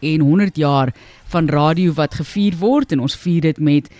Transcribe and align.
en 0.00 0.20
100 0.20 0.56
jaar 0.56 0.94
van 1.32 1.48
radio 1.48 1.92
wat 1.92 2.14
gevier 2.14 2.56
word 2.60 2.92
en 2.92 3.00
ons 3.00 3.16
vier 3.16 3.40
dit 3.40 3.58
met 3.58 3.90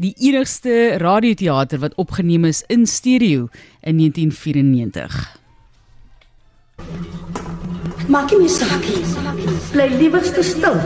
die 0.00 0.14
enigste 0.18 0.96
radioteater 0.98 1.78
wat 1.82 1.94
opgeneem 2.00 2.44
is 2.48 2.64
in 2.68 2.86
stereo 2.86 3.48
in 3.80 4.00
1994. 4.00 5.40
Maak 8.10 8.32
nie 8.34 8.48
saak 8.50 8.82
nie. 8.88 9.04
Bly 9.70 9.86
liewerste 10.00 10.42
stil. 10.42 10.78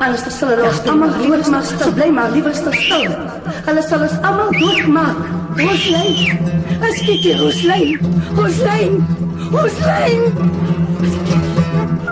Alles 0.00 0.24
sal 0.32 0.54
hulle 0.54 0.70
ons 0.70 0.80
almal 0.88 1.12
dood 1.18 1.50
maak. 1.52 1.68
So 1.74 1.90
bly 1.98 2.08
maar 2.16 2.32
liewerste 2.32 2.72
stil. 2.78 3.12
Hulle 3.68 3.84
sal 3.90 4.06
ons 4.06 4.16
almal 4.22 4.54
doodmaak. 4.56 5.20
Hoslyn. 5.60 6.40
As 6.80 7.04
kyk 7.04 7.28
jy 7.28 7.36
Hoslyn. 7.42 8.10
Hoslyn. 8.40 9.00
Hoslyn. 9.52 11.49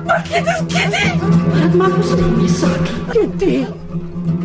Maar 0.08 0.24
dit 0.28 0.46
is 0.46 0.60
Kitty. 0.72 1.08
Wat 1.52 1.74
maak 1.76 1.96
ons 2.00 2.12
nie 2.38 2.48
saak? 2.48 2.86
Kitty. 3.12 3.56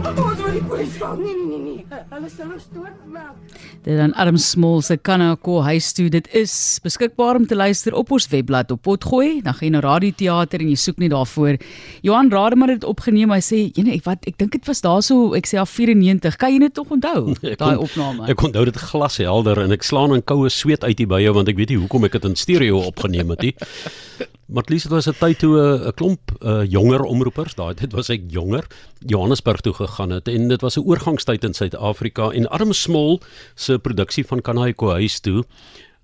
Ons 0.03 0.41
wil 0.41 0.57
die 0.57 0.63
polisie 0.67 0.99
val. 0.99 1.13
Nee 1.21 1.35
nee 1.37 1.45
nee 1.47 1.61
nee. 1.63 1.99
Hulle 2.11 2.31
sal 2.31 2.49
ons 2.51 2.65
doodmaak. 2.73 3.37
Dit 3.85 3.95
dan 3.99 4.11
Adam 4.19 4.35
Small 4.39 4.83
se 4.83 4.97
Kanako 4.99 5.61
huis 5.63 5.93
toe. 5.95 6.09
Dit 6.11 6.27
is 6.35 6.51
beskikbaar 6.83 7.39
om 7.39 7.47
te 7.47 7.55
luister 7.55 7.95
op 7.95 8.11
ons 8.11 8.27
webblad 8.33 8.75
op 8.75 8.81
Potgooi. 8.83 9.39
Dan 9.45 9.55
gaan 9.55 9.67
jy 9.69 9.71
na 9.77 9.83
radioteater 9.85 10.65
en 10.65 10.73
jy 10.73 10.75
soek 10.83 10.99
net 10.99 11.13
daarvoor. 11.15 11.61
Johan 12.03 12.33
Rademan 12.35 12.75
het 12.75 12.81
dit 12.81 12.89
opgeneem. 12.89 13.31
Hy 13.31 13.39
sê, 13.39 13.61
"Jene, 13.71 13.95
ek 13.95 14.03
wat 14.03 14.27
ek 14.27 14.37
dink 14.37 14.51
dit 14.51 14.67
was 14.67 14.81
daarso, 14.81 15.31
ek 15.33 15.47
sê 15.47 15.59
af 15.63 15.69
94. 15.69 16.35
Kan 16.35 16.51
jy 16.51 16.59
dit 16.59 16.73
tog 16.73 16.91
onthou? 16.91 17.35
Daai 17.63 17.77
opname." 17.77 18.27
Ek 18.27 18.43
onthou 18.43 18.65
dit 18.65 18.75
glashelder 18.75 19.63
en 19.63 19.71
ek 19.71 19.83
slaan 19.83 20.13
in 20.13 20.23
koue 20.23 20.49
sweet 20.49 20.83
uit 20.83 20.97
hier 20.97 21.07
by 21.07 21.23
jou 21.23 21.33
want 21.33 21.47
ek 21.47 21.55
weet 21.55 21.69
nie 21.69 21.79
hoekom 21.79 22.03
ek 22.03 22.19
dit 22.19 22.25
in 22.25 22.35
stereo 22.35 22.83
opgeneem 22.83 23.29
het 23.29 23.41
nie. 23.41 23.55
Maar 24.45 24.63
Lies, 24.67 24.83
dit 24.83 24.91
was 24.91 25.07
'n 25.07 25.15
tyd 25.19 25.39
toe 25.39 25.55
'n 25.57 25.87
uh, 25.87 25.91
klomp 25.95 26.31
uh, 26.41 26.65
jonger 26.67 27.01
omroepers, 27.01 27.55
daai 27.55 27.73
tyd 27.73 27.91
was 27.93 28.09
ek 28.09 28.21
jonger, 28.27 28.67
Johannesburg 28.99 29.61
toe 29.61 29.73
gegaan 29.73 30.09
het 30.09 30.27
en 30.27 30.47
dit 30.47 30.61
was 30.61 30.75
'n 30.77 30.83
oorgangstyd 30.83 31.43
in 31.43 31.53
Suid-Afrika 31.53 32.31
en 32.31 32.47
Adam 32.47 32.73
Smol 32.73 33.21
se 33.55 33.79
produksie 33.79 34.25
van 34.25 34.41
Kanaiko 34.41 34.89
huis 34.89 35.19
toe. 35.19 35.43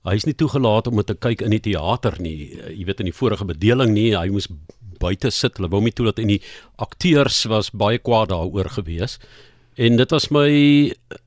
Hy 0.04 0.14
is 0.16 0.26
nie 0.26 0.36
toegelaat 0.36 0.88
om 0.88 1.04
te 1.04 1.14
kyk 1.14 1.42
in 1.42 1.50
die 1.50 1.59
teater 1.59 2.16
nie. 2.20 2.56
Uh, 2.56 2.70
jy 2.70 2.86
weet 2.86 3.00
in 3.00 3.06
die 3.06 3.20
vorige 3.20 3.46
bedeling 3.46 3.92
nie, 3.94 4.16
hy 4.16 4.30
moes 4.30 4.48
buite 5.00 5.30
sit. 5.30 5.58
Hulle 5.58 5.70
wou 5.70 5.81
nie 5.81 5.92
toelaat 5.92 6.20
en 6.20 6.28
die 6.28 6.42
akteurs 6.78 7.44
was 7.46 7.72
baie 7.72 7.98
kwaad 7.98 8.30
daaroor 8.30 8.70
gewees. 8.70 9.20
En 9.76 9.98
dit 9.98 10.12
was 10.12 10.30
my 10.31 10.50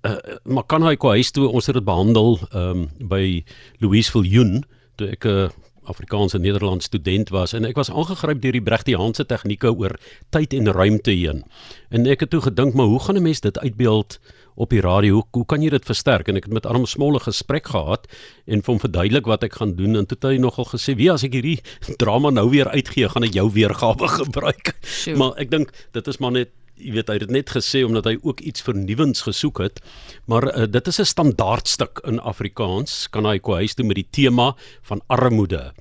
uh, 0.04 0.16
maar 0.44 0.64
Kanaiko 0.64 1.08
huis 1.08 1.30
toe 1.30 1.48
ons 1.48 1.66
het 1.66 1.74
dit 1.74 1.84
behandel 1.84 2.38
um, 2.54 2.88
by 2.98 3.44
Louise 3.80 4.10
Viljoen 4.10 4.64
toe 4.96 5.08
ek 5.08 5.24
'n 5.24 5.28
uh, 5.28 5.48
Afrikaanse 5.90 6.38
Nederlands 6.38 6.86
student 6.86 7.32
was 7.34 7.52
en 7.52 7.66
ek 7.66 7.78
was 7.78 7.90
aangegryp 7.90 8.42
deur 8.42 8.54
die 8.54 8.62
Brechtiaanse 8.62 9.26
tegnieke 9.26 9.72
oor 9.72 9.96
tyd 10.34 10.54
en 10.54 10.70
ruimte 10.72 11.10
heen. 11.10 11.42
En 11.90 12.06
ek 12.06 12.26
het 12.26 12.30
toe 12.30 12.42
gedink, 12.44 12.74
maar 12.78 12.86
hoe 12.86 13.00
gaan 13.02 13.18
'n 13.18 13.22
mens 13.22 13.40
dit 13.40 13.58
uitbeeld 13.58 14.20
op 14.54 14.70
die 14.70 14.80
radio? 14.80 15.14
Hoe, 15.14 15.26
hoe 15.30 15.46
kan 15.46 15.62
jy 15.62 15.70
dit 15.70 15.84
versterk? 15.84 16.28
En 16.28 16.36
ek 16.36 16.44
het 16.44 16.52
met 16.52 16.66
Arm 16.66 16.86
Smolle 16.86 17.20
gesprek 17.20 17.66
gehad 17.66 18.06
en 18.46 18.62
vir 18.62 18.72
hom 18.72 18.80
verduidelik 18.80 19.26
wat 19.26 19.42
ek 19.42 19.54
gaan 19.58 19.74
doen 19.74 19.96
en 19.96 20.06
toe 20.06 20.16
het 20.20 20.30
hy 20.30 20.36
nogal 20.38 20.64
gesê, 20.64 20.94
"Wie 20.94 21.10
as 21.12 21.24
ek 21.24 21.32
hierdie 21.32 21.60
drama 22.02 22.30
nou 22.30 22.50
weer 22.50 22.68
uitgee, 22.68 23.08
gaan 23.08 23.24
ek 23.24 23.34
jou 23.34 23.50
weergawe 23.50 24.08
gebruik." 24.22 24.76
Sure. 24.82 25.16
Maar 25.16 25.32
ek 25.36 25.50
dink 25.50 25.72
dit 25.92 26.06
is 26.06 26.18
maar 26.18 26.32
net 26.32 26.50
jy 26.76 26.92
weet 26.92 27.08
hy 27.08 27.18
het 27.18 27.30
net 27.30 27.50
gesê 27.50 27.84
omdat 27.84 28.04
hy 28.04 28.16
ook 28.22 28.40
iets 28.40 28.62
vernuwends 28.62 29.22
gesoek 29.22 29.58
het. 29.58 29.80
Maar 30.26 30.48
uh, 30.50 30.66
dit 30.66 30.86
is 30.86 31.00
'n 31.00 31.04
standaardstuk 31.04 32.00
in 32.04 32.20
Afrikaans. 32.20 33.08
Kan 33.10 33.24
hy 33.24 33.38
kwais 33.38 33.74
toe 33.74 33.84
met 33.86 33.96
die 33.96 34.08
tema 34.10 34.54
van 34.82 35.00
armoede 35.06 35.72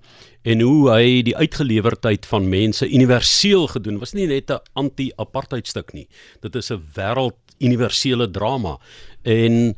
en 0.42 0.62
hoe 0.62 0.90
hy 0.90 1.22
die 1.22 1.36
uitgelewerdheid 1.38 2.26
van 2.26 2.50
mense 2.50 2.88
universeel 2.90 3.68
gedoen 3.68 4.00
was 4.02 4.14
nie 4.14 4.28
net 4.28 4.50
'n 4.50 4.60
anti-apartheid 4.74 5.68
stuk 5.68 5.94
nie. 5.94 6.08
Dit 6.42 6.56
is 6.56 6.72
'n 6.72 6.82
wêreld 6.96 7.38
universele 7.60 8.32
drama. 8.32 8.80
En 9.24 9.76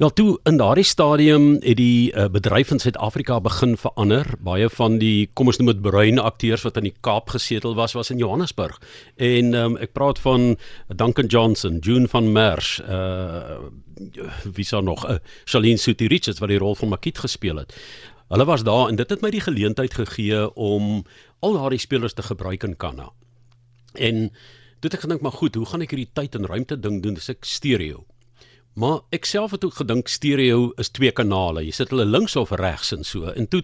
Ja, 0.00 0.08
toe 0.08 0.38
in 0.48 0.56
daardie 0.56 0.84
stadium 0.88 1.50
het 1.60 1.76
die 1.76 2.12
uh, 2.16 2.24
bedryf 2.32 2.70
in 2.72 2.78
Suid-Afrika 2.80 3.36
begin 3.44 3.74
verander. 3.76 4.24
Baie 4.40 4.70
van 4.72 4.94
die 4.98 5.28
kom 5.36 5.50
ons 5.52 5.58
noem 5.60 5.68
dit 5.68 5.82
bruin 5.84 6.16
akteurs 6.18 6.62
wat 6.64 6.78
in 6.80 6.86
die 6.88 6.94
Kaap 7.04 7.28
gesetel 7.34 7.74
was, 7.76 7.92
was 7.92 8.08
in 8.10 8.16
Johannesburg. 8.22 8.78
En 9.20 9.52
um, 9.54 9.76
ek 9.76 9.92
praat 9.92 10.18
van 10.24 10.54
Duncan 10.88 11.28
Johnson, 11.28 11.76
June 11.84 12.08
van 12.08 12.30
Merch, 12.32 12.78
uh 12.80 13.58
wie 14.56 14.64
sou 14.64 14.80
nog, 14.82 15.04
uh, 15.06 15.18
Charlene 15.44 15.78
Suti 15.78 16.08
Richards 16.08 16.40
wat 16.40 16.50
die 16.50 16.58
rol 16.58 16.74
van 16.74 16.90
Makiet 16.90 17.20
gespeel 17.20 17.60
het. 17.60 17.76
Hulle 18.32 18.46
was 18.48 18.64
daar 18.64 18.88
en 18.88 18.96
dit 18.96 19.12
het 19.12 19.20
my 19.22 19.30
die 19.30 19.44
geleentheid 19.44 19.94
gegee 19.94 20.46
om 20.56 21.04
al 21.44 21.58
daardie 21.60 21.82
spelers 21.84 22.16
te 22.16 22.24
gebruik 22.24 22.64
in 22.64 22.78
Kanna. 22.80 23.10
En 23.92 24.24
toe 24.80 24.88
het 24.88 24.96
ek 24.96 25.04
gedink, 25.04 25.20
maar 25.20 25.36
goed, 25.36 25.54
hoe 25.54 25.68
gaan 25.68 25.84
ek 25.84 25.92
hierdie 25.92 26.10
tyd 26.16 26.40
en 26.40 26.48
ruimte 26.48 26.80
ding 26.80 27.02
doen? 27.04 27.20
Dis 27.20 27.30
ek 27.30 27.44
stereo. 27.44 28.06
Maar 28.74 29.02
ek 29.12 29.26
self 29.28 29.52
het 29.52 29.64
ook 29.64 29.74
gedink 29.82 30.08
stereo 30.08 30.70
is 30.80 30.88
twee 30.88 31.12
kanale. 31.12 31.64
Jy 31.66 31.74
sit 31.76 31.90
hulle 31.92 32.06
links 32.08 32.36
of 32.40 32.54
regs 32.56 32.92
en 32.96 33.04
so. 33.04 33.28
En 33.28 33.48
toe 33.48 33.60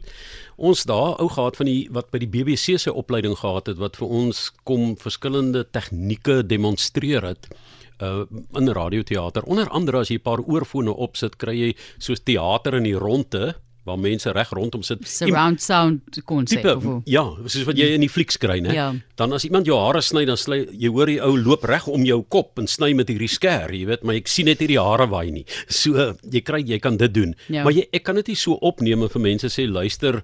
ons 0.56 0.84
daar 0.84 1.16
ou 1.22 1.28
gehad 1.32 1.56
van 1.56 1.70
die 1.70 1.88
wat 1.96 2.10
by 2.12 2.20
die 2.24 2.28
BBC 2.28 2.76
se 2.76 2.92
opleiding 2.92 3.38
gehad 3.40 3.70
het 3.72 3.80
wat 3.80 3.96
vir 3.96 4.12
ons 4.20 4.48
kom 4.68 4.96
verskillende 5.00 5.64
tegnieke 5.72 6.42
demonstreer 6.46 7.24
het 7.32 7.48
uh 8.04 8.26
in 8.54 8.68
radioteater. 8.68 9.42
Onder 9.42 9.68
andere 9.68 9.98
as 9.98 10.08
jy 10.08 10.18
'n 10.18 10.22
paar 10.22 10.40
oorfone 10.40 10.92
opsit, 10.92 11.36
kry 11.36 11.56
jy 11.56 11.74
soos 11.98 12.20
teater 12.20 12.74
in 12.74 12.84
die 12.84 12.98
ronde 12.98 13.56
waar 13.88 14.00
mense 14.00 14.32
reg 14.36 14.52
rondom 14.56 14.84
sit. 14.86 15.04
Surround 15.08 15.62
sound 15.64 16.20
konsep. 16.28 16.66
Ja, 17.08 17.24
soos 17.46 17.64
wat 17.68 17.80
jy 17.80 17.90
in 17.96 18.04
die 18.04 18.12
flieks 18.12 18.38
kry, 18.40 18.58
né? 18.64 18.74
Ja. 18.76 18.88
Dan 19.18 19.34
as 19.36 19.46
iemand 19.48 19.68
jou 19.68 19.78
hare 19.80 20.02
sny, 20.04 20.24
dan 20.28 20.38
sny 20.40 20.60
jy 20.72 20.92
hoor 20.92 21.10
die 21.10 21.18
ou 21.24 21.34
loop 21.36 21.64
reg 21.68 21.88
om 21.90 22.04
jou 22.06 22.20
kop 22.30 22.60
en 22.60 22.70
sny 22.70 22.92
met 22.98 23.10
hierdie 23.10 23.30
skêr, 23.32 23.72
jy 23.74 23.88
weet, 23.88 24.04
maar 24.04 24.20
ek 24.20 24.30
sien 24.30 24.48
net 24.50 24.62
hierdie 24.62 24.80
hare 24.80 25.08
waai 25.10 25.32
nie. 25.40 25.46
So 25.66 26.12
jy 26.22 26.44
kry 26.44 26.62
jy 26.66 26.78
kan 26.84 27.00
dit 27.00 27.14
doen. 27.14 27.34
Ja. 27.48 27.64
Maar 27.64 27.76
jy 27.76 27.88
ek 27.92 28.06
kan 28.08 28.18
dit 28.20 28.32
nie 28.32 28.38
so 28.38 28.58
opneem 28.64 29.08
vir 29.08 29.24
mense 29.24 29.50
sê 29.52 29.66
luister 29.68 30.22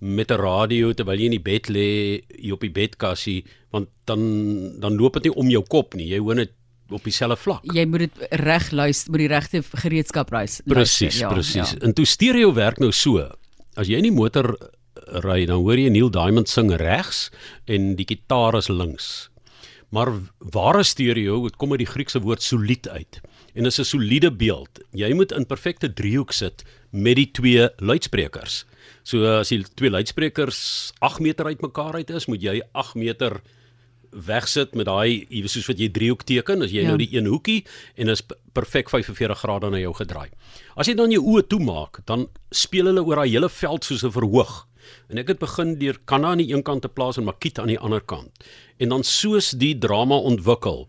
met 0.00 0.30
'n 0.30 0.40
radio 0.40 0.92
terwyl 0.92 1.18
jy 1.18 1.28
in 1.28 1.36
die 1.36 1.46
bed 1.50 1.68
lê, 1.68 2.22
jy 2.40 2.52
op 2.52 2.60
die 2.60 2.72
bedkassie, 2.72 3.44
want 3.70 3.88
dan 4.06 4.80
dan 4.80 4.96
loop 4.96 5.14
dit 5.14 5.24
nie 5.24 5.34
om 5.36 5.50
jou 5.50 5.62
kop 5.62 5.94
nie. 5.94 6.08
Jy 6.08 6.18
hoor 6.18 6.34
net 6.34 6.52
op 6.90 7.04
dieselfde 7.04 7.36
vlak. 7.36 7.64
Jy 7.74 7.84
moet 7.86 8.06
dit 8.06 8.26
reg 8.42 8.70
luister, 8.70 9.10
moet 9.10 9.24
die 9.24 9.30
regte 9.30 9.62
gereedskap 9.62 10.30
luister. 10.30 10.64
Presies, 10.68 11.18
ja, 11.18 11.28
presies. 11.32 11.74
Ja. 11.76 11.80
En 11.86 11.94
toe 11.94 12.06
stereo 12.06 12.52
werk 12.54 12.78
nou 12.78 12.92
so. 12.92 13.26
As 13.76 13.88
jy 13.88 14.00
in 14.00 14.08
die 14.08 14.14
motor 14.14 14.56
ry, 15.24 15.44
dan 15.46 15.62
hoor 15.64 15.78
jy 15.78 15.90
Neil 15.92 16.10
Diamond 16.12 16.48
sing 16.50 16.72
regs 16.80 17.28
en 17.70 17.94
die 17.98 18.06
gitaar 18.08 18.58
is 18.58 18.68
links. 18.68 19.28
Maar 19.90 20.12
ware 20.54 20.84
stereo, 20.86 21.42
dit 21.48 21.56
kom 21.58 21.72
uit 21.74 21.82
die 21.82 21.90
Griekse 21.90 22.20
woord 22.22 22.42
solied 22.42 22.86
uit. 22.88 23.20
En 23.54 23.66
is 23.66 23.80
'n 23.80 23.84
soliede 23.84 24.30
beeld. 24.30 24.78
Jy 24.92 25.12
moet 25.14 25.32
in 25.32 25.46
perfekte 25.46 25.92
driehoek 25.92 26.32
sit 26.32 26.62
met 26.90 27.16
die 27.16 27.30
twee 27.30 27.68
luidsprekers. 27.78 28.64
So 29.02 29.24
as 29.24 29.50
jy 29.50 29.64
twee 29.74 29.90
luidsprekers 29.90 30.92
8 31.00 31.20
meter 31.20 31.46
uitmekaar 31.46 31.94
uit 31.94 32.10
is, 32.10 32.26
moet 32.26 32.42
jy 32.42 32.60
8 32.72 32.94
meter 32.94 33.40
wegsit 34.10 34.74
met 34.74 34.86
daai 34.86 35.26
iewes 35.28 35.52
soos 35.54 35.68
wat 35.70 35.78
jy 35.78 35.88
driehoek 35.94 36.24
teken 36.26 36.62
as 36.62 36.72
jy 36.74 36.82
ja. 36.82 36.88
nou 36.88 36.98
die 36.98 37.10
een 37.12 37.28
hoekie 37.30 37.62
en 37.96 38.08
is 38.08 38.22
perfek 38.52 38.90
45 38.90 39.38
grade 39.38 39.70
na 39.70 39.78
jou 39.78 39.92
gedraai. 39.94 40.28
As 40.76 40.90
jy 40.90 40.96
dan 40.98 41.14
jou 41.14 41.22
oë 41.22 41.46
toemaak, 41.48 42.02
dan 42.06 42.26
speel 42.50 42.90
hulle 42.90 43.04
oor 43.06 43.22
daai 43.22 43.30
hele 43.30 43.48
veld 43.48 43.84
soos 43.84 44.04
'n 44.04 44.10
verhoog. 44.10 44.66
En 45.08 45.18
ek 45.18 45.28
het 45.28 45.38
begin 45.38 45.78
deur 45.78 45.98
Kanna 46.04 46.30
aan 46.30 46.42
die 46.42 46.52
een 46.52 46.62
kant 46.62 46.82
te 46.82 46.88
plaas 46.88 47.18
en 47.18 47.24
Makiet 47.24 47.58
aan 47.58 47.70
die 47.70 47.78
ander 47.78 48.00
kant. 48.00 48.30
En 48.78 48.88
dan 48.88 49.04
soos 49.04 49.50
die 49.50 49.78
drama 49.78 50.16
ontwikkel, 50.16 50.88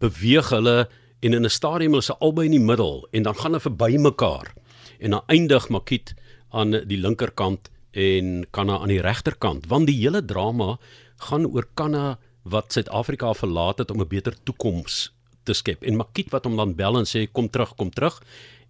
beweeg 0.00 0.48
hulle 0.50 0.88
en 1.20 1.32
in 1.32 1.44
'n 1.44 1.50
stadium 1.50 1.94
is 1.94 2.08
hulle 2.08 2.20
albei 2.20 2.44
in 2.46 2.56
die 2.58 2.66
middel 2.70 3.06
en 3.12 3.22
dan 3.22 3.34
gaan 3.34 3.52
hulle 3.52 3.60
verby 3.60 3.96
mekaar. 3.98 4.54
En 4.98 5.10
dan 5.10 5.22
eindig 5.26 5.68
Makiet 5.68 6.14
aan 6.50 6.70
die 6.70 6.98
linkerkant 6.98 7.70
en 7.92 8.46
Kanna 8.50 8.78
aan 8.78 8.88
die 8.88 9.00
regterkant, 9.00 9.66
want 9.66 9.86
die 9.86 9.98
hele 9.98 10.24
drama 10.24 10.78
gaan 11.16 11.46
oor 11.46 11.66
Kanna 11.74 12.18
wat 12.44 12.72
Suid-Afrika 12.72 13.32
verlaat 13.34 13.78
het 13.78 13.90
om 13.90 14.00
'n 14.00 14.08
beter 14.08 14.36
toekoms 14.42 15.12
te 15.42 15.52
skep. 15.52 15.82
En 15.82 15.96
Makiet 15.96 16.30
wat 16.30 16.44
hom 16.44 16.56
dan 16.56 16.74
bel 16.74 16.98
en 16.98 17.04
sê 17.04 17.26
kom 17.32 17.50
terug, 17.50 17.74
kom 17.74 17.90
terug. 17.90 18.22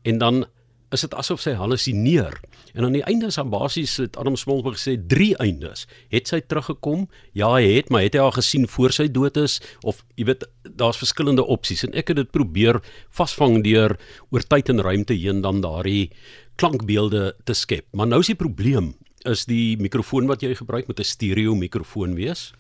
En 0.02 0.18
dan 0.18 0.46
is 0.94 1.00
dit 1.00 1.14
asof 1.14 1.40
sy 1.40 1.54
halusineer. 1.58 2.36
En 2.74 2.84
aan 2.84 2.92
die 2.92 3.04
einde 3.06 3.26
is 3.30 3.38
aan 3.38 3.50
basies 3.50 3.96
het 4.02 4.16
Adam 4.16 4.36
Smolberg 4.36 4.78
gesê 4.78 4.96
drie 5.08 5.36
eindes. 5.42 5.86
Het 6.12 6.30
sy 6.30 6.40
teruggekom? 6.40 7.08
Ja, 7.32 7.52
hy 7.54 7.62
het, 7.76 7.90
maar 7.90 8.02
het 8.02 8.14
hy 8.14 8.20
haar 8.20 8.36
gesien 8.36 8.66
voor 8.68 8.94
sy 8.94 9.08
dood 9.10 9.36
is 9.36 9.60
of 9.82 10.04
jy 10.18 10.24
weet 10.24 10.46
daar's 10.62 10.98
verskillende 10.98 11.44
opsies 11.44 11.84
en 11.86 11.94
ek 11.94 12.08
het 12.08 12.16
dit 12.16 12.30
probeer 12.34 12.80
vasvang 13.10 13.62
deur 13.64 13.96
oor 14.30 14.42
tyd 14.42 14.68
en 14.68 14.82
ruimte 14.82 15.14
heen 15.14 15.42
dan 15.42 15.62
daardie 15.64 16.10
klankbeelde 16.56 17.34
te 17.44 17.54
skep. 17.54 17.86
Maar 17.92 18.10
nou 18.10 18.20
is 18.20 18.30
die 18.30 18.38
probleem 18.38 18.94
is 19.24 19.46
die 19.48 19.76
mikrofoon 19.80 20.28
wat 20.28 20.42
jy 20.42 20.54
gebruik 20.54 20.88
met 20.88 21.00
'n 21.00 21.04
stereo 21.04 21.54
mikrofoon 21.54 22.14
wees 22.14 22.52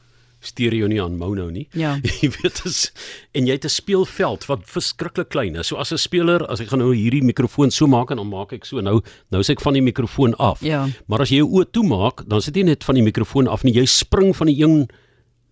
stereo 0.46 0.88
nie 0.90 1.00
aan 1.02 1.16
mono 1.18 1.48
nie. 1.50 1.66
Ja. 1.72 1.96
Jy 2.20 2.30
weet 2.38 2.62
as 2.64 2.92
en 3.34 3.48
jy 3.48 3.56
het 3.56 3.64
'n 3.64 3.72
speelveld 3.72 4.46
wat 4.46 4.66
verskriklik 4.68 5.28
klein 5.28 5.56
is. 5.56 5.68
So 5.68 5.76
as 5.76 5.92
'n 5.92 5.98
speler, 5.98 6.46
as 6.46 6.60
ek 6.60 6.68
gaan 6.68 6.78
nou 6.78 6.94
hierdie 6.94 7.24
mikrofoon 7.24 7.70
so 7.70 7.86
maak 7.86 8.10
en 8.10 8.16
dan 8.16 8.28
maak 8.28 8.52
ek 8.52 8.64
so 8.64 8.80
nou, 8.80 9.00
nou 9.30 9.42
sê 9.42 9.56
ek 9.56 9.60
van 9.60 9.74
die 9.74 9.82
mikrofoon 9.82 10.34
af. 10.38 10.60
Ja. 10.60 10.88
Maar 11.06 11.20
as 11.20 11.30
jy 11.30 11.42
jou 11.42 11.50
oë 11.50 11.70
toemaak, 11.72 12.28
dan 12.28 12.40
sit 12.42 12.56
jy 12.56 12.62
net 12.62 12.84
van 12.84 12.94
die 12.94 13.04
mikrofoon 13.04 13.48
af 13.48 13.64
en 13.64 13.72
jy 13.72 13.84
spring 13.86 14.36
van 14.36 14.46
die 14.46 14.62
een 14.62 14.88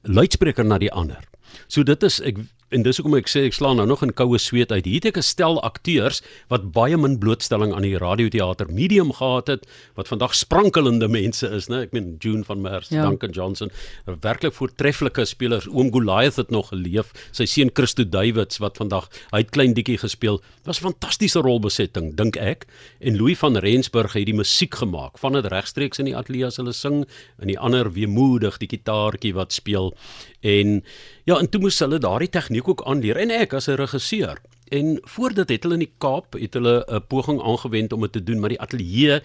luidspreker 0.03 0.65
na 0.65 0.79
die 0.79 0.93
ander. 0.93 1.23
So 1.69 1.83
dit 1.83 2.03
is 2.03 2.21
ek 2.21 2.37
en 2.73 2.83
dis 2.83 2.99
hoekom 2.99 3.17
ek 3.19 3.29
sê 3.31 3.45
ek 3.47 3.57
slaan 3.57 3.77
nou 3.81 3.87
nog 3.87 4.03
in 4.03 4.13
koue 4.17 4.39
sweet 4.41 4.73
uit. 4.73 4.85
Hier 4.89 5.01
het 5.01 5.13
ek 5.13 5.19
'n 5.19 5.23
stel 5.23 5.61
akteurs 5.63 6.23
wat 6.49 6.73
baie 6.73 6.97
min 6.97 7.19
blootstelling 7.19 7.75
aan 7.75 7.83
die 7.83 7.99
radioteater 7.99 8.73
medium 8.73 9.13
gehad 9.13 9.47
het 9.47 9.67
wat 9.95 10.09
vandag 10.09 10.35
sprankelende 10.35 11.09
mense 11.09 11.47
is, 11.47 11.69
né? 11.69 11.83
Ek 11.83 11.93
meen 11.93 12.17
June 12.19 12.45
van 12.45 12.61
Merwe, 12.63 12.87
ja. 12.89 13.03
Duncan 13.09 13.31
Johnson, 13.31 13.71
werklik 14.07 14.55
voortreffelike 14.55 15.25
spelers. 15.25 15.69
Oom 15.69 15.93
Goliath 15.93 16.37
het 16.37 16.51
nog 16.51 16.69
geleef. 16.69 17.13
Sy 17.33 17.45
seun 17.45 17.71
Christo 17.73 18.05
Davids 18.05 18.59
wat 18.59 18.77
vandag 18.77 19.09
hy 19.33 19.39
het 19.39 19.51
klein 19.51 19.75
dikkie 19.75 19.99
gespeel. 19.99 20.41
Was 20.65 20.81
'n 20.81 20.93
fantastiese 20.93 21.41
rolbesetting, 21.41 22.17
dink 22.17 22.37
ek. 22.37 22.67
En 23.01 23.17
Louis 23.17 23.39
van 23.39 23.57
Rensburg 23.57 24.13
het 24.13 24.27
die 24.27 24.35
musiek 24.35 24.75
gemaak. 24.75 25.19
Van 25.19 25.33
dit 25.33 25.47
regstreeks 25.47 25.99
in 25.99 26.07
die 26.07 26.17
ateljee 26.17 26.47
as 26.47 26.57
hulle 26.57 26.73
sing 26.73 27.05
en 27.39 27.47
die 27.47 27.59
ander 27.59 27.93
weemoedig 27.93 28.59
die 28.59 28.69
gitaartjie 28.69 29.35
wat 29.35 29.53
speel. 29.53 29.95
En 30.41 30.83
ja, 31.25 31.39
en 31.39 31.49
toe 31.51 31.61
moes 31.61 31.79
hulle 31.79 32.01
daardie 32.03 32.31
tegniek 32.35 32.62
ook 32.69 32.85
aanleer 32.87 33.17
en 33.17 33.31
ek 33.31 33.53
as 33.53 33.69
'n 33.69 33.75
regisseur. 33.81 34.39
En 34.69 35.01
voor 35.03 35.35
dit 35.35 35.49
het 35.49 35.63
hulle 35.63 35.75
in 35.75 35.87
die 35.87 35.95
Kaap 35.99 36.33
het 36.33 36.55
hulle 36.55 36.85
'n 36.89 37.07
poging 37.09 37.43
aangewend 37.43 37.93
om 37.93 38.01
dit 38.01 38.13
te 38.13 38.23
doen, 38.23 38.41
maar 38.41 38.49
die 38.49 38.61
ateljee 38.61 39.21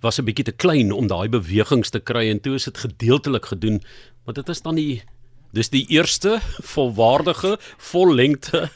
was 0.00 0.18
'n 0.18 0.24
bietjie 0.24 0.44
te 0.44 0.52
klein 0.52 0.92
om 0.92 1.06
daai 1.06 1.28
bewegings 1.28 1.90
te 1.90 2.00
kry 2.00 2.30
en 2.30 2.40
toe 2.40 2.54
is 2.54 2.64
dit 2.64 2.78
gedeeltelik 2.78 3.46
gedoen, 3.46 3.82
maar 4.24 4.34
dit 4.34 4.48
is 4.48 4.62
dan 4.62 4.74
die 4.74 5.02
Dis 5.54 5.70
die 5.70 5.84
eerste 5.86 6.40
volwaardige, 6.62 7.58
vollengte 7.78 8.70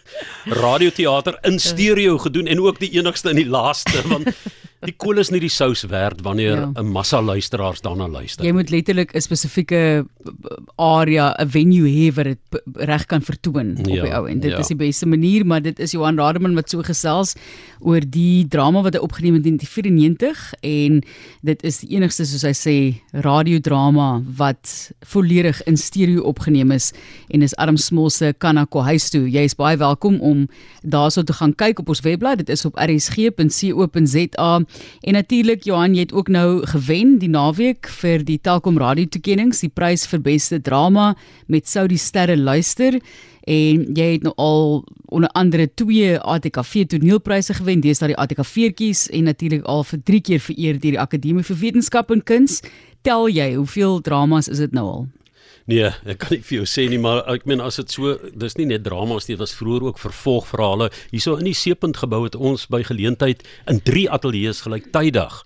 radioteater 0.63 1.39
in 1.43 1.59
stereo 1.59 2.19
gedoen 2.19 2.47
en 2.47 2.61
ook 2.61 2.79
die 2.79 2.91
enigste 2.91 3.33
en 3.33 3.41
die 3.41 3.49
laaste 3.49 4.09
want 4.09 4.31
die 4.87 4.95
kool 4.95 5.19
is 5.19 5.33
nie 5.35 5.41
die 5.43 5.51
sous 5.51 5.83
werd 5.91 6.21
wanneer 6.23 6.61
'n 6.69 6.75
ja. 6.77 6.83
massa 6.83 7.21
luisteraars 7.21 7.81
daarna 7.83 8.07
luister. 8.09 8.45
Jy 8.45 8.53
moet 8.53 8.71
letterlik 8.71 9.15
'n 9.15 9.21
spesifieke 9.21 10.07
area, 10.77 11.35
'n 11.39 11.49
venue 11.49 11.89
hê 11.89 12.15
waar 12.15 12.25
dit 12.25 12.39
reg 12.75 13.07
kan 13.07 13.21
vertoon 13.21 13.77
op 13.79 13.87
ja, 13.87 14.03
die 14.03 14.15
ou 14.15 14.29
en 14.29 14.41
dit 14.41 14.51
ja. 14.51 14.59
is 14.59 14.69
die 14.69 14.77
beste 14.77 15.07
manier, 15.07 15.47
maar 15.47 15.63
dit 15.63 15.79
is 15.79 15.91
Johan 15.93 16.19
Rademan 16.19 16.55
wat 16.55 16.71
so 16.71 16.83
gesels 16.83 17.35
oor 17.81 18.01
die 18.01 18.47
drama 18.49 18.83
wat 18.83 18.95
hy 18.95 19.01
opgeneem 19.01 19.35
het 19.35 19.47
in 19.47 19.57
1994 19.59 20.55
en 20.63 21.03
dit 21.43 21.63
is 21.63 21.79
die 21.79 21.97
enigste 21.97 22.25
soos 22.25 22.43
hy 22.43 22.55
sê 22.55 23.01
radiodrama 23.13 24.23
wat 24.37 24.93
volledig 25.03 25.63
in 25.67 25.77
stereo 25.77 26.23
opgeneem 26.23 26.71
is 26.71 26.93
en 27.31 27.43
is 27.43 27.55
Arm 27.57 27.77
Smol 27.77 28.11
se 28.11 28.33
Kanako 28.39 28.81
huis 28.83 29.11
toe. 29.11 29.27
Jy 29.31 29.43
is 29.43 29.55
baie 29.55 29.77
welkom 29.77 30.21
om 30.21 30.49
daarso 30.83 31.23
te 31.23 31.33
gaan 31.33 31.55
kyk 31.55 31.79
op 31.79 31.89
ons 31.89 32.01
webblad. 32.01 32.39
Dit 32.39 32.49
is 32.49 32.65
op 32.65 32.77
rsg.co.za 32.79 34.68
En 35.03 35.17
natuurlik 35.17 35.65
Johan, 35.65 35.95
jy 35.95 36.07
het 36.07 36.13
ook 36.13 36.29
nou 36.29 36.67
gewen 36.67 37.17
die 37.19 37.31
naweek 37.33 37.89
vir 38.01 38.25
die 38.25 38.39
Telkom 38.43 38.79
Radio 38.79 39.07
toekenninge, 39.07 39.57
die 39.61 39.73
prys 39.73 40.07
vir 40.11 40.23
beste 40.23 40.61
drama 40.61 41.15
met 41.47 41.69
Sou 41.69 41.87
die 41.89 42.01
sterre 42.01 42.37
luister 42.37 43.01
en 43.49 43.85
jy 43.97 44.09
het 44.13 44.25
nou 44.27 44.35
al 44.37 44.85
onder 45.09 45.31
andere 45.33 45.69
twee 45.75 46.19
ATKV 46.19 46.85
toneelpryse 46.93 47.55
gewen, 47.57 47.81
dis 47.81 48.03
daai 48.03 48.13
ATKV'tjies 48.15 49.07
en 49.17 49.31
natuurlik 49.31 49.65
al 49.65 49.87
vir 49.89 50.03
3 50.05 50.21
keer 50.21 50.43
vereer 50.45 50.81
deur 50.81 50.99
die 50.99 51.01
Akademie 51.01 51.47
vir 51.47 51.61
Wetenskap 51.63 52.13
en 52.13 52.23
Kuns. 52.23 52.61
Tel 53.07 53.29
jy 53.33 53.55
hoeveel 53.55 54.03
dramas 54.05 54.51
is 54.53 54.61
dit 54.61 54.75
nou 54.77 54.85
al? 54.89 55.07
Nee, 55.69 55.91
ek 56.09 56.23
kan 56.23 56.31
nie 56.33 56.45
vir 56.49 56.63
jou 56.63 56.67
sê 56.69 56.87
nie, 56.89 56.97
maar 56.97 57.27
ek 57.29 57.43
meen 57.45 57.61
as 57.61 57.77
dit 57.77 57.93
so, 57.93 58.15
dis 58.33 58.57
nie 58.57 58.65
net 58.71 58.87
dramas 58.87 59.27
nie, 59.29 59.35
dit 59.35 59.43
was 59.43 59.53
vroeër 59.53 59.91
ook 59.91 60.01
vervolgverhale. 60.01 60.89
Hierso 61.13 61.37
in 61.37 61.51
die 61.51 61.57
Seepunt 61.57 62.01
gebou 62.01 62.23
het 62.25 62.39
ons 62.39 62.65
by 62.73 62.81
geleentheid 62.89 63.45
in 63.69 63.83
3 63.85 64.07
ateljee's 64.17 64.63
gelyktydig 64.65 65.43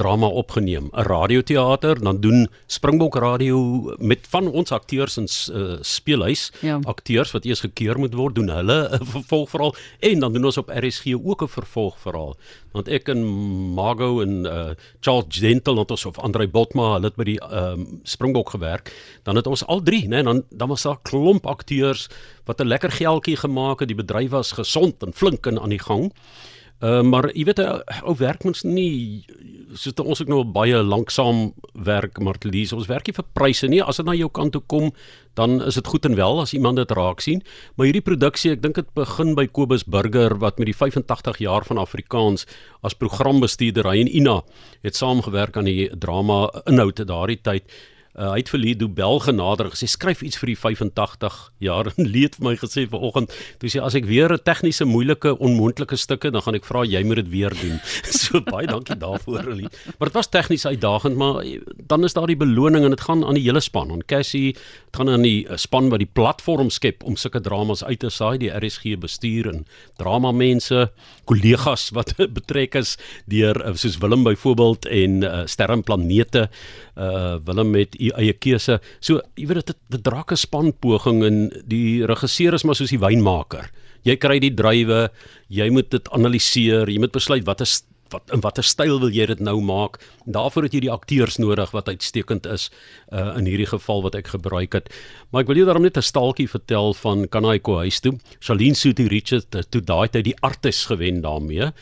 drama 0.00 0.26
opgeneem, 0.26 0.88
'n 0.92 1.04
radioteater, 1.04 2.00
dan 2.00 2.20
doen 2.20 2.48
Springbok 2.66 3.14
Radio 3.14 3.58
met 3.98 4.26
van 4.28 4.48
ons 4.48 4.72
akteurs 4.72 5.16
in 5.16 5.28
uh, 5.28 5.76
speelhuis, 5.80 6.52
ja. 6.60 6.78
akteurs 6.82 7.32
wat 7.36 7.44
eers 7.44 7.60
gekeur 7.60 7.98
moet 7.98 8.14
word, 8.14 8.34
doen 8.34 8.48
hulle 8.48 8.78
'n 8.96 9.04
vervolgverhaal 9.04 9.74
en 10.00 10.20
dan 10.20 10.32
doen 10.32 10.44
ons 10.44 10.56
op 10.56 10.72
RSG 10.72 11.14
ook 11.24 11.42
'n 11.42 11.48
vervolgverhaal. 11.48 12.36
Want 12.72 12.88
ek 12.88 13.08
en 13.08 13.26
Margo 13.74 14.20
en 14.20 14.44
uh, 14.44 14.70
Charles 15.00 15.26
Gentle 15.28 15.78
het 15.78 15.90
ons 15.90 16.06
of 16.06 16.18
Andrei 16.18 16.48
Botma, 16.48 16.92
hulle 16.92 17.10
het 17.10 17.16
by 17.16 17.24
die 17.24 17.40
um, 17.52 18.00
Springbok 18.02 18.50
gewerk. 18.50 18.94
Dan 19.22 19.36
het 19.36 19.46
ons 19.46 19.66
al 19.66 19.82
drie, 19.82 20.08
né, 20.08 20.22
dan 20.22 20.44
dan 20.50 20.68
was 20.68 20.82
daar 20.82 20.96
'n 20.96 21.02
klomp 21.02 21.46
akteurs 21.46 22.08
wat 22.44 22.60
'n 22.60 22.66
lekker 22.66 22.90
geldjie 22.90 23.36
gemaak 23.36 23.80
het. 23.80 23.88
Die 23.88 24.02
bedryf 24.04 24.30
was 24.30 24.52
gesond 24.52 25.02
en 25.02 25.12
flink 25.12 25.46
en 25.46 25.60
aan 25.60 25.74
die 25.74 25.82
gang. 25.82 26.12
Uh, 26.80 27.02
maar 27.04 27.28
jy 27.36 27.44
weet 27.44 27.60
ou 27.60 28.14
werk 28.16 28.44
mens 28.46 28.62
nie 28.64 29.26
so 29.76 29.92
dit 29.92 30.00
ons 30.00 30.22
ook 30.22 30.30
nou 30.32 30.40
baie 30.48 30.78
lanksaam 30.80 31.50
werk 31.84 32.16
maar 32.24 32.38
lees 32.48 32.72
ons 32.72 32.88
werk 32.88 33.10
nie 33.10 33.14
vir 33.18 33.26
pryse 33.36 33.68
nie. 33.68 33.82
As 33.84 34.00
dit 34.00 34.08
na 34.08 34.14
jou 34.16 34.30
kant 34.32 34.54
toe 34.56 34.62
kom 34.64 34.88
dan 35.36 35.60
is 35.62 35.76
dit 35.76 35.86
goed 35.86 36.08
en 36.08 36.16
wel 36.16 36.40
as 36.40 36.54
iemand 36.56 36.80
dit 36.80 36.96
raak 36.96 37.20
sien. 37.20 37.44
Maar 37.76 37.90
hierdie 37.90 38.04
produksie 38.06 38.54
ek 38.54 38.64
dink 38.64 38.80
dit 38.80 38.88
begin 38.96 39.36
by 39.36 39.44
Kobus 39.46 39.84
Burger 39.84 40.38
wat 40.40 40.58
met 40.58 40.72
die 40.72 40.76
85 40.76 41.42
jaar 41.44 41.68
van 41.68 41.78
Afrikaans 41.84 42.48
as 42.80 42.96
programbestuurder 42.96 43.86
hy 43.92 44.00
en 44.00 44.10
Ina 44.22 44.40
het 44.80 44.96
saamgewerk 44.96 45.60
aan 45.60 45.68
die 45.68 45.90
drama 46.00 46.46
inhoud 46.64 46.96
te 46.96 47.04
daardie 47.04 47.42
tyd 47.44 47.68
Uh, 48.18 48.32
hy 48.32 48.40
het 48.40 48.48
vir 48.50 48.58
Lido 48.58 48.88
Bel 48.90 49.20
genader 49.22 49.68
gesê 49.70 49.86
skryf 49.86 50.24
iets 50.26 50.40
vir 50.42 50.50
die 50.50 50.56
85 50.58 51.34
jaar 51.62 51.86
en 51.94 52.08
leed 52.10 52.34
vir 52.34 52.46
my 52.48 52.54
gesê 52.58 52.82
vanoggend 52.90 53.30
toe 53.62 53.70
sê 53.70 53.78
as 53.78 53.94
ek 53.94 54.08
weer 54.08 54.34
'n 54.34 54.42
tegniese 54.42 54.82
moeilike 54.82 55.36
onmoontlike 55.38 55.94
stukke 55.94 56.32
dan 56.34 56.42
gaan 56.42 56.58
ek 56.58 56.66
vra 56.66 56.82
jy 56.82 57.04
moet 57.06 57.22
dit 57.22 57.30
weer 57.30 57.54
doen. 57.54 57.78
so 58.10 58.42
baie 58.42 58.66
dankie 58.66 58.98
daarvoor 58.98 59.46
Lee. 59.54 59.70
Maar 59.98 60.10
dit 60.10 60.18
was 60.18 60.26
tegnies 60.26 60.66
uitdagend 60.66 61.14
maar 61.14 61.38
dan 61.86 62.04
is 62.04 62.18
daar 62.18 62.26
die 62.26 62.36
beloning 62.36 62.82
en 62.84 62.90
dit 62.90 63.00
gaan 63.06 63.22
aan 63.22 63.38
die 63.38 63.46
hele 63.46 63.62
span 63.62 63.94
aan 63.94 64.02
Cassie 64.02 64.58
dit 64.58 64.98
gaan 64.98 65.08
aan 65.08 65.22
die 65.22 65.46
uh, 65.46 65.54
span 65.54 65.86
wat 65.94 66.02
die 66.02 66.10
platform 66.10 66.70
skep 66.70 67.06
om 67.06 67.14
sulke 67.14 67.38
dramas 67.40 67.84
uit 67.84 68.00
te 68.02 68.10
saai 68.10 68.42
die 68.42 68.50
RSG 68.50 68.98
bestuur 68.98 69.46
en 69.54 69.64
drama 70.02 70.32
mense 70.34 70.90
kollegas 71.30 71.92
wat 71.94 72.16
betrek 72.38 72.74
is 72.74 72.96
deur 73.30 73.54
soos 73.78 74.02
Willem 74.02 74.26
byvoorbeeld 74.26 74.90
en 74.90 75.22
uh, 75.22 75.46
Sterrenplanete 75.46 76.48
uh 76.98 77.38
Willem 77.46 77.70
met 77.70 77.99
u 78.00 78.10
eie 78.16 78.32
keuse. 78.32 78.80
So 79.00 79.20
jy 79.36 79.46
weet 79.46 79.66
dit 79.66 79.76
dit 79.90 80.02
draak 80.02 80.32
'n 80.32 80.36
spanpoging 80.36 81.24
en 81.24 81.50
die 81.66 82.06
regisseur 82.06 82.54
is 82.54 82.64
maar 82.64 82.74
soos 82.74 82.90
die 82.90 82.98
wynmaker. 82.98 83.70
Jy 84.04 84.16
kry 84.16 84.38
die 84.40 84.54
druiwe, 84.54 85.10
jy 85.48 85.70
moet 85.70 85.90
dit 85.90 86.08
analiseer, 86.10 86.88
jy 86.88 86.98
moet 86.98 87.12
besluit 87.12 87.44
wat 87.44 87.60
is 87.60 87.82
wat 88.10 88.32
in 88.34 88.42
watter 88.42 88.66
styl 88.66 88.98
wil 89.02 89.12
jy 89.14 89.26
dit 89.30 89.40
nou 89.40 89.60
maak? 89.62 89.98
Daarvoor 90.26 90.66
het 90.66 90.74
jy 90.74 90.80
die 90.86 90.92
akteurs 90.92 91.38
nodig 91.38 91.70
wat 91.74 91.88
uitstekend 91.88 92.46
is 92.50 92.68
uh 93.14 93.36
in 93.38 93.46
hierdie 93.46 93.68
geval 93.70 94.02
wat 94.02 94.16
ek 94.18 94.32
gebruik 94.34 94.74
het. 94.74 94.90
Maar 95.30 95.44
ek 95.44 95.50
wil 95.52 95.60
jou 95.62 95.66
daarom 95.66 95.86
net 95.86 95.96
'n 95.96 96.02
staaltjie 96.02 96.48
vertel 96.48 96.94
van 96.94 97.28
Kanaiko 97.28 97.76
huis 97.76 98.00
toe. 98.00 98.18
Charlene 98.40 98.74
Suti 98.74 99.06
Richard 99.08 99.52
het 99.54 99.70
toe 99.70 99.80
daai 99.80 100.08
tyd 100.08 100.24
die 100.24 100.38
artis 100.42 100.86
gewen 100.86 101.22
daarmee. 101.22 101.72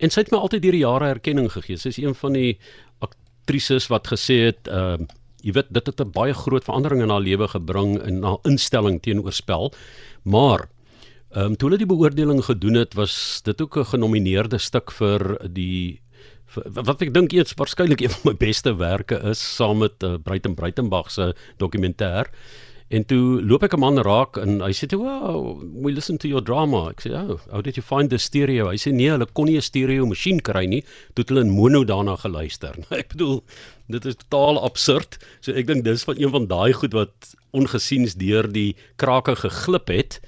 En 0.00 0.10
sy 0.10 0.20
het 0.20 0.32
my 0.32 0.38
altyd 0.38 0.62
deur 0.62 0.72
die 0.72 0.86
jare 0.86 1.08
erkenning 1.08 1.52
gegee. 1.52 1.76
Sy 1.76 1.88
is 1.88 1.98
een 1.98 2.14
van 2.14 2.32
die 2.32 2.58
aktrises 3.00 3.88
wat 3.88 4.08
gesê 4.08 4.46
het 4.50 4.68
ehm 4.68 5.02
uh, 5.02 5.06
jy 5.44 5.52
weet 5.52 5.72
dit 5.76 5.86
het 5.86 6.00
'n 6.00 6.12
baie 6.12 6.34
groot 6.34 6.64
verandering 6.64 7.02
in 7.02 7.10
haar 7.10 7.20
lewe 7.20 7.48
gebring 7.48 8.00
in 8.02 8.22
haar 8.22 8.38
instelling 8.44 9.00
teenoor 9.02 9.32
spel. 9.32 9.72
Maar 10.24 10.68
ehm 11.34 11.44
um, 11.44 11.56
toe 11.56 11.68
hulle 11.68 11.78
die 11.78 11.86
beoordeling 11.86 12.44
gedoen 12.44 12.74
het, 12.74 12.94
was 12.94 13.40
dit 13.42 13.60
ook 13.60 13.76
'n 13.76 13.84
genomineerde 13.84 14.58
stuk 14.58 14.90
vir 14.90 15.38
die 15.52 16.00
wat 16.54 17.02
ek 17.02 17.12
dink 17.14 17.32
eers 17.32 17.54
waarskynlik 17.58 18.00
een 18.00 18.10
van 18.10 18.30
my 18.30 18.36
beste 18.38 18.74
werke 18.78 19.18
is 19.30 19.40
saam 19.56 19.78
met 19.78 20.02
uh, 20.02 20.14
Breiten 20.22 20.54
Breitenbach 20.54 21.10
se 21.10 21.34
dokumentêr. 21.58 22.30
En 22.92 23.04
toe 23.08 23.40
loop 23.42 23.62
ek 23.64 23.74
'n 23.74 23.80
man 23.80 23.98
raak 23.98 24.36
en 24.36 24.60
hy 24.60 24.72
sê 24.72 24.86
toe, 24.86 25.00
"Wow, 25.00 25.62
we 25.82 25.92
listen 25.92 26.18
to 26.18 26.28
your 26.28 26.42
drama." 26.42 26.90
Ek 26.90 27.00
sê, 27.00 27.10
"Oh, 27.12 27.40
how 27.50 27.60
did 27.62 27.76
you 27.76 27.82
find 27.82 28.10
the 28.10 28.18
stereo?" 28.18 28.68
Hy 28.68 28.76
sê, 28.76 28.92
"Nee, 28.92 29.10
hulle 29.10 29.26
kon 29.32 29.46
nie 29.46 29.56
'n 29.56 29.62
stereo 29.62 30.06
masjien 30.06 30.40
kry 30.40 30.66
nie, 30.66 30.82
toe 31.14 31.24
het 31.24 31.28
hulle 31.28 31.40
in 31.40 31.50
mono 31.50 31.84
daarna 31.84 32.16
geluister." 32.16 32.74
Nou, 32.84 33.00
ek 33.00 33.08
bedoel, 33.08 33.42
dit 33.88 34.04
is 34.04 34.14
totaal 34.16 34.62
absurd. 34.62 35.18
So 35.40 35.52
ek 35.52 35.66
dink 35.66 35.84
dis 35.84 36.04
van 36.04 36.16
een 36.18 36.30
van 36.30 36.46
daai 36.46 36.72
goed 36.72 36.92
wat 36.92 37.34
ongesiens 37.52 38.14
deur 38.14 38.52
die 38.52 38.76
krake 38.96 39.36
geglip 39.36 39.88
het 39.88 40.20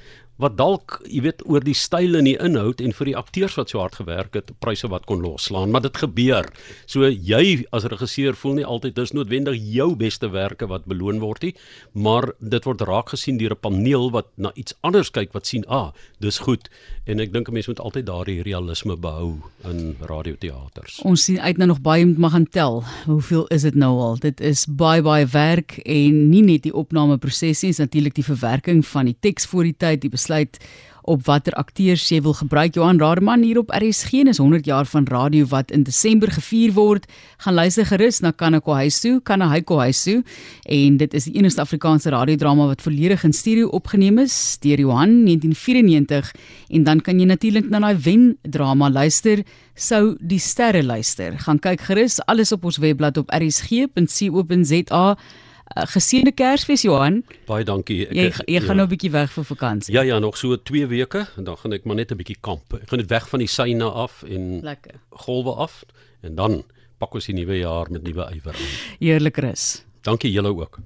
wat 0.42 0.56
dalk, 0.58 0.98
jy 1.08 1.22
weet, 1.26 1.42
oor 1.48 1.64
die 1.64 1.76
styl 1.76 2.18
en 2.18 2.28
die 2.28 2.36
inhoud 2.42 2.80
en 2.84 2.92
vir 2.92 3.10
die 3.10 3.16
akteurs 3.16 3.56
wat 3.56 3.72
so 3.72 3.80
hard 3.80 3.96
gewerk 4.00 4.36
het, 4.36 4.52
pryse 4.60 4.88
wat 4.92 5.06
kon 5.08 5.22
loslaan, 5.24 5.72
maar 5.72 5.84
dit 5.86 5.96
gebeur. 5.96 6.48
So 6.86 7.08
jy 7.08 7.64
as 7.72 7.88
regisseur 7.88 8.36
voel 8.36 8.60
nie 8.60 8.66
altyd 8.66 8.96
dis 8.98 9.14
noodwendig 9.16 9.56
jou 9.60 9.94
beste 9.96 10.30
werke 10.34 10.68
wat 10.68 10.86
beloon 10.90 11.22
word 11.24 11.48
nie, 11.48 11.54
maar 11.92 12.32
dit 12.40 12.68
word 12.68 12.84
raak 12.88 13.14
gesien 13.14 13.38
deur 13.38 13.56
'n 13.56 13.62
paneel 13.62 14.10
wat 14.10 14.28
na 14.36 14.52
iets 14.54 14.74
anders 14.82 15.10
kyk 15.10 15.32
wat 15.32 15.46
sien, 15.46 15.64
ah, 15.68 15.92
dis 16.20 16.38
goed 16.38 16.68
en 17.06 17.20
ek 17.20 17.32
dink 17.32 17.48
'n 17.48 17.52
mens 17.52 17.66
moet 17.66 17.80
altyd 17.80 18.06
daardie 18.06 18.42
realisme 18.42 18.96
behou 18.96 19.40
in 19.64 19.96
radioteaters. 20.00 21.00
Ons 21.04 21.24
sien 21.24 21.40
uit 21.40 21.56
nou 21.56 21.68
nog 21.68 21.80
baie 21.80 22.06
moet 22.06 22.18
mag 22.18 22.32
gaan 22.32 22.48
tel. 22.48 22.84
Hoeveel 23.04 23.46
is 23.46 23.62
dit 23.62 23.74
nou 23.74 23.98
al? 23.98 24.16
Dit 24.18 24.40
is 24.40 24.66
baie 24.66 25.02
baie 25.02 25.26
werk 25.26 25.78
en 25.78 26.30
nie 26.30 26.42
net 26.42 26.62
die 26.62 26.74
opnameproses 26.74 27.62
nie, 27.62 27.70
is 27.70 27.78
natuurlik 27.78 28.14
die 28.14 28.24
verwerking 28.24 28.86
van 28.86 29.04
die 29.04 29.16
teks 29.20 29.46
voor 29.46 29.62
die 29.62 29.76
tyd, 29.76 30.00
die 30.00 30.10
besluit 30.26 30.58
op 31.06 31.22
watter 31.22 31.54
akteurs 31.54 32.08
jy 32.10 32.18
wil 32.24 32.34
gebruik. 32.34 32.74
Johan 32.74 32.98
Rademan 32.98 33.44
hier 33.46 33.60
op 33.60 33.70
RSG 33.70 34.26
is 34.26 34.40
100 34.42 34.66
jaar 34.66 34.86
van 34.90 35.04
radio 35.06 35.46
wat 35.46 35.70
in 35.70 35.84
Desember 35.86 36.32
gevier 36.32 36.72
word. 36.74 37.06
Gaan 37.38 37.54
luister 37.54 37.86
gerus 37.86 38.20
na 38.20 38.32
Kanako 38.32 38.74
Kanahaiko 39.22 39.78
huis 39.78 40.02
toe 40.02 40.24
en 40.64 40.96
dit 40.96 41.14
is 41.14 41.24
die 41.24 41.36
enigste 41.38 41.60
Afrikaanse 41.60 42.10
radiodrama 42.10 42.66
wat 42.66 42.82
volledig 42.82 43.22
in 43.22 43.32
stereo 43.32 43.68
opgeneem 43.68 44.18
is 44.18 44.58
deur 44.60 44.78
Johan 44.80 45.24
1994 45.24 46.34
en 46.70 46.84
dan 46.84 47.00
kan 47.00 47.20
jy 47.20 47.26
natuurlik 47.26 47.70
na 47.70 47.78
daai 47.78 47.96
wen 48.02 48.36
drama 48.42 48.90
luister 48.90 49.44
sou 49.74 50.16
die 50.20 50.40
sterre 50.40 50.82
luister. 50.82 51.38
Gaan 51.38 51.58
kyk 51.58 51.86
gerus 51.86 52.18
alles 52.26 52.52
op 52.52 52.64
ons 52.64 52.78
webblad 52.82 53.16
op 53.16 53.30
rsg.co.za. 53.30 55.16
Uh, 55.74 55.82
geseënde 55.90 56.30
Kersfees 56.32 56.82
Johan. 56.86 57.24
Baie 57.48 57.64
dankie. 57.66 58.04
Ek, 58.06 58.14
jy 58.14 58.26
jy 58.46 58.60
ja. 58.60 58.60
gaan 58.68 58.76
nou 58.76 58.86
'n 58.86 58.92
bietjie 58.92 59.10
weg 59.10 59.32
vir 59.34 59.44
vakansie. 59.44 59.94
Ja 59.94 60.02
ja, 60.02 60.18
nog 60.18 60.36
so 60.38 60.56
2 60.56 60.86
weke 60.86 61.26
en 61.36 61.44
dan 61.44 61.56
gaan 61.56 61.72
ek 61.72 61.84
maar 61.84 61.96
net 61.96 62.12
'n 62.12 62.16
bietjie 62.16 62.38
kamp. 62.40 62.72
Ek 62.74 62.88
gaan 62.88 62.98
net 62.98 63.10
weg 63.10 63.28
van 63.28 63.38
die 63.38 63.48
syne 63.48 63.84
af 63.84 64.22
en 64.22 64.60
Lekker. 64.62 64.94
golwe 65.10 65.52
af 65.58 65.84
en 66.22 66.34
dan 66.34 66.62
pak 66.98 67.14
ons 67.14 67.26
die 67.26 67.34
nuwe 67.34 67.58
jaar 67.58 67.90
met 67.90 68.02
nuwe 68.02 68.30
ywer 68.32 68.54
aan. 68.54 68.74
Heerlik 69.00 69.36
rus. 69.36 69.84
Dankie 70.02 70.30
julle 70.30 70.54
ook. 70.54 70.78